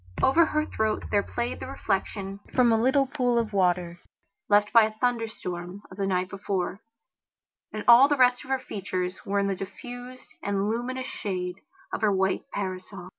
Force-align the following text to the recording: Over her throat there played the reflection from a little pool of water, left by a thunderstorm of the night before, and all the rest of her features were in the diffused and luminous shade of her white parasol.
Over 0.23 0.47
her 0.47 0.65
throat 0.65 1.03
there 1.11 1.21
played 1.21 1.59
the 1.59 1.67
reflection 1.67 2.39
from 2.55 2.71
a 2.71 2.81
little 2.81 3.05
pool 3.05 3.37
of 3.37 3.53
water, 3.53 3.99
left 4.49 4.73
by 4.73 4.85
a 4.85 4.93
thunderstorm 4.93 5.83
of 5.91 5.97
the 5.97 6.07
night 6.07 6.27
before, 6.27 6.81
and 7.71 7.83
all 7.87 8.07
the 8.07 8.17
rest 8.17 8.43
of 8.43 8.49
her 8.49 8.57
features 8.57 9.23
were 9.27 9.37
in 9.37 9.45
the 9.45 9.53
diffused 9.55 10.29
and 10.41 10.67
luminous 10.69 11.05
shade 11.05 11.57
of 11.93 12.01
her 12.01 12.11
white 12.11 12.49
parasol. 12.51 13.09